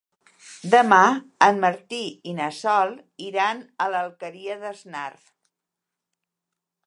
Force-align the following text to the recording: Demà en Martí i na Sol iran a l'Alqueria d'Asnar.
Demà 0.75 1.01
en 1.47 1.59
Martí 1.65 1.99
i 2.31 2.33
na 2.39 2.47
Sol 2.61 2.95
iran 3.27 3.61
a 3.85 3.89
l'Alqueria 3.95 4.57
d'Asnar. 4.65 5.09